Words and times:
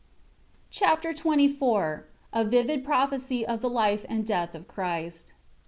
Chapter 0.71 1.13
XXIV 1.13 2.05
A 2.33 2.43
vivid 2.43 2.83
prophecy 2.83 3.45
of 3.45 3.61
the 3.61 3.69
life 3.69 4.03
and 4.09 4.25
death 4.25 4.55
of 4.55 4.67
Christ. 4.67 5.33